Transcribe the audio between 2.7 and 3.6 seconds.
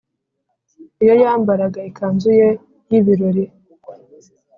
y’ibirori,